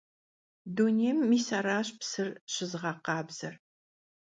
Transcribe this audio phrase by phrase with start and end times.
[0.75, 3.55] Dunêym mis araş psır şızığekhabzer.